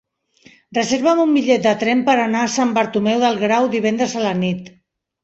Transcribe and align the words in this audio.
Reserva'm 0.77 1.19
un 1.25 1.35
bitllet 1.37 1.67
de 1.67 1.73
tren 1.83 2.01
per 2.07 2.15
anar 2.21 2.41
a 2.45 2.51
Sant 2.53 2.71
Bartomeu 2.79 3.21
del 3.25 3.39
Grau 3.43 3.69
divendres 3.75 4.17
a 4.21 4.25
la 4.25 4.33
nit. 4.41 4.73